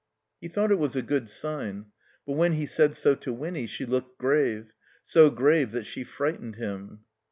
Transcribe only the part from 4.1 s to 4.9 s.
grave,